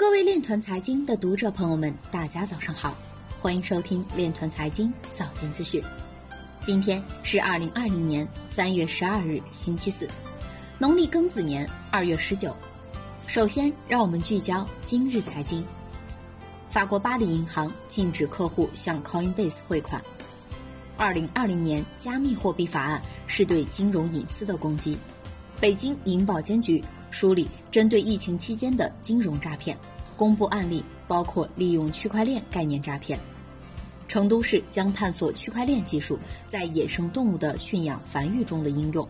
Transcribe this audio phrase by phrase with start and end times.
[0.00, 2.96] 各位链团财经的读者朋友们，大家早上好，
[3.38, 5.84] 欢迎收听链团财经早间资讯。
[6.62, 10.08] 今天是二零二零年三月十二日，星期四，
[10.78, 12.56] 农历庚子年二月十九。
[13.26, 15.62] 首先，让我们聚焦今日财经。
[16.70, 20.02] 法国巴黎银行禁止客户向 Coinbase 汇款。
[20.96, 24.96] 二零二零年加密货币法案是对金融隐私的攻击。
[25.60, 29.76] 北京银保监局梳理针对疫情期间的金融诈骗，
[30.16, 33.18] 公布案例包括利用区块链概念诈骗。
[34.08, 39.06] 成都市将探索区块链技术在野生动物的驯养繁育中的应用。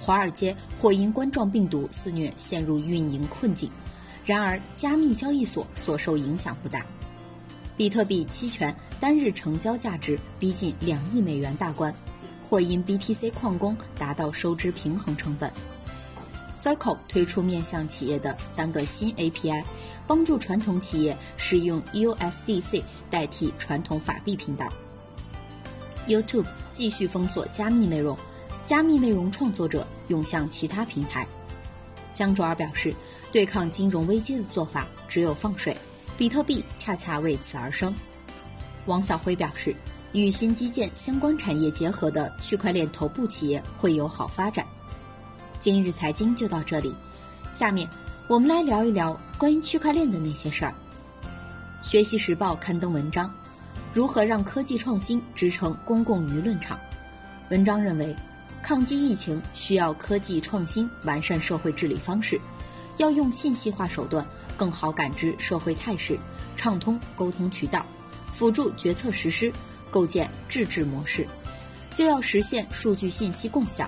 [0.00, 3.70] 华尔街或因冠状病毒肆虐陷入运营困境，
[4.24, 6.86] 然而加密交易所所受影响不大。
[7.76, 11.94] 比特币期权单日成交价值逼近两亿美元大关，
[12.48, 15.52] 或因 BTC 矿工达到收支平衡成本。
[16.58, 19.62] Circle 推出面向企业的三个新 API。
[20.06, 24.66] 帮助传统企业使用 USDC 代替传统法币频道。
[26.08, 28.16] YouTube 继续封锁加密内容，
[28.64, 31.26] 加密内容创作者涌向其他平台。
[32.14, 32.94] 江卓尔表示，
[33.30, 35.76] 对抗金融危机的做法只有放水，
[36.16, 37.94] 比特币恰恰为此而生。
[38.86, 39.76] 王晓辉表示，
[40.14, 44.66] 与新基建相关产业结合的区块链头部企业会有好发展。
[45.70, 46.94] 今日财经就到这里，
[47.52, 47.86] 下面。
[48.26, 50.72] 我们来聊一聊关于区块链的那些事儿。
[51.82, 53.30] 学习时报刊登文章，
[53.92, 56.80] 如何让科技创新支撑公共舆论场？
[57.50, 58.16] 文章认为，
[58.62, 62.40] 抗击疫情需要科技创新完善社会治理方式，
[62.96, 66.18] 要用信息化手段更好感知社会态势，
[66.56, 67.84] 畅通沟通渠道，
[68.32, 69.52] 辅助决策实施，
[69.90, 71.26] 构建智治模式，
[71.94, 73.86] 就要实现数据信息共享，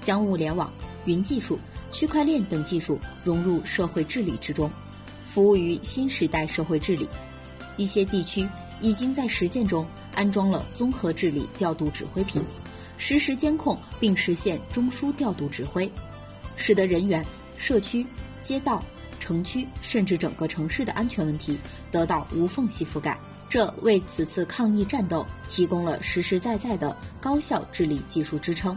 [0.00, 0.72] 将物联网、
[1.06, 1.58] 云技术。
[1.92, 4.70] 区块链等技术融入社会治理之中，
[5.26, 7.08] 服务于新时代社会治理。
[7.78, 8.46] 一些地区
[8.82, 12.44] 已经在实践中安装了综合治理调度指挥屏，
[12.98, 15.90] 实时监控并实现中枢调度指挥，
[16.56, 17.24] 使得人员、
[17.56, 18.04] 社区、
[18.42, 18.82] 街道、
[19.18, 21.56] 城区甚至整个城市的安全问题
[21.90, 23.18] 得到无缝隙覆盖。
[23.48, 28.76] 这为此次抗疫战斗提供了实实在在的高效治理技术支撑。